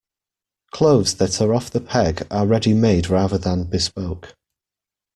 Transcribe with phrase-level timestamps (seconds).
[0.71, 4.35] Clothes that are off-the-peg are ready-made rather than bespoke